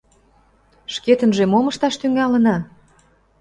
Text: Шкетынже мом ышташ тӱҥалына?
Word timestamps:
Шкетынже 0.93 1.43
мом 1.51 1.65
ышташ 1.71 1.95
тӱҥалына? 2.01 2.57